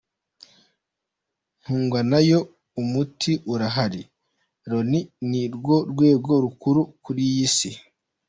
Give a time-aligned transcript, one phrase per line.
[1.61, 2.39] Ntungwanayo:
[2.81, 7.71] Umuti urahari…Loni ni rwo rwego rukuru kuri iyi si.